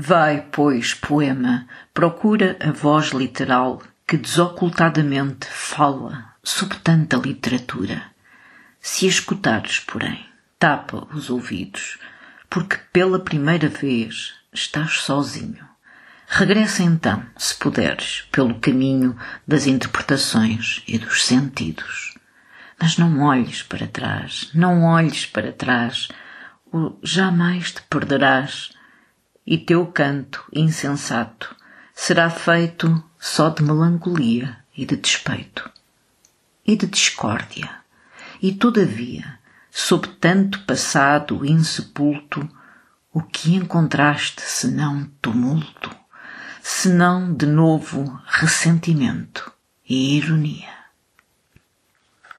Vai, 0.00 0.42
pois, 0.52 0.94
poema, 0.94 1.66
procura 1.92 2.56
a 2.60 2.70
voz 2.70 3.08
literal 3.08 3.82
que 4.06 4.16
desocultadamente 4.16 5.48
fala 5.48 6.34
sob 6.40 6.76
tanta 6.84 7.16
literatura. 7.16 8.04
Se 8.80 9.06
a 9.06 9.08
escutares, 9.08 9.80
porém, 9.80 10.24
tapa 10.56 11.04
os 11.12 11.30
ouvidos, 11.30 11.98
porque 12.48 12.76
pela 12.92 13.18
primeira 13.18 13.68
vez 13.68 14.34
estás 14.52 15.00
sozinho. 15.00 15.66
Regressa 16.28 16.84
então, 16.84 17.26
se 17.36 17.56
puderes, 17.56 18.20
pelo 18.30 18.54
caminho 18.60 19.18
das 19.48 19.66
interpretações 19.66 20.80
e 20.86 20.96
dos 20.96 21.24
sentidos. 21.24 22.14
Mas 22.80 22.96
não 22.98 23.20
olhes 23.24 23.64
para 23.64 23.88
trás, 23.88 24.48
não 24.54 24.84
olhes 24.84 25.26
para 25.26 25.52
trás, 25.52 26.06
ou 26.70 26.96
jamais 27.02 27.72
te 27.72 27.82
perderás, 27.82 28.77
e 29.50 29.56
teu 29.56 29.86
canto 29.86 30.44
insensato 30.52 31.56
será 31.94 32.28
feito 32.28 33.02
só 33.18 33.48
de 33.48 33.62
melancolia 33.62 34.58
e 34.76 34.84
de 34.84 34.94
despeito 34.94 35.70
e 36.66 36.76
de 36.76 36.86
discórdia. 36.86 37.70
E 38.42 38.52
todavia, 38.52 39.38
sob 39.70 40.06
tanto 40.20 40.60
passado 40.66 41.46
insepulto, 41.46 42.46
o 43.10 43.22
que 43.22 43.54
encontraste 43.54 44.42
senão 44.42 45.10
tumulto, 45.22 45.90
senão 46.62 47.32
de 47.32 47.46
novo 47.46 48.20
ressentimento 48.26 49.50
e 49.88 50.18
ironia? 50.18 50.77